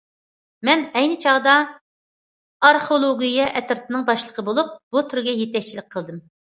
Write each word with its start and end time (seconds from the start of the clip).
مەن 0.69 0.79
ئەينى 1.01 1.17
چاغدا 1.25 1.53
ئارخېئولوگىيە 2.69 3.47
ئەترىتىنىڭ 3.53 4.09
باشلىقى 4.13 4.49
بولۇپ 4.51 4.77
بۇ 4.95 5.09
تۈرگە 5.13 5.39
يېتەكچىلىك 5.43 5.97
قىلدىم. 5.97 6.31